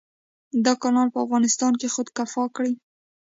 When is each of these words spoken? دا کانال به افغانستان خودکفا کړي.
دا 0.65 0.73
کانال 0.83 1.07
به 1.13 1.19
افغانستان 1.25 1.73
خودکفا 1.93 2.43
کړي. 2.55 2.73